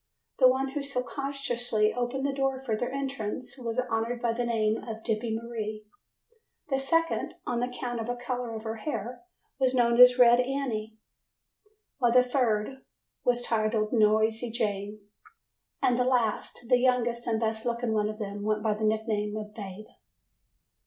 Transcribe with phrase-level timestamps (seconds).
[0.39, 4.45] The one who so cautiously opened the door for their entrance was honored by the
[4.47, 5.85] name of "Dippy Marie";
[6.69, 9.21] the second on account of the color of her hair
[9.59, 10.97] was known as "Red Annie";
[11.99, 12.83] while a third
[13.23, 15.01] was titled "Noisy Jane",
[15.83, 19.37] and the last, the youngest and best looking one of them, went by the nickname
[19.37, 19.85] of "Babe".